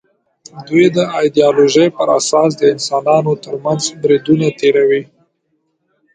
دوی 0.67 0.85
د 0.95 0.97
ایدیالوژۍ 1.17 1.85
پر 1.97 2.07
اساس 2.19 2.49
د 2.57 2.61
انسانانو 2.73 3.33
تر 3.43 3.55
منځ 3.63 3.81
بریدونه 4.01 4.47
تېروي 4.59 5.03